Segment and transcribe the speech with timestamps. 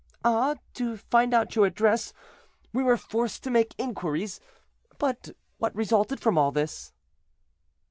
[0.25, 0.55] "Ah!
[0.73, 2.11] to find out your address,
[2.73, 4.39] we were forced to make inquiries.
[4.97, 6.91] But what resulted from all this?"